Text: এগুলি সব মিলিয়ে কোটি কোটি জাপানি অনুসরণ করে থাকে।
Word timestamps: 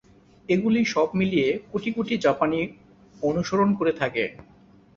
এগুলি 0.49 0.81
সব 0.85 1.07
মিলিয়ে 1.19 1.49
কোটি 1.71 1.89
কোটি 1.91 2.13
জাপানি 2.17 2.59
অনুসরণ 3.21 3.69
করে 3.79 3.93
থাকে। 3.93 4.23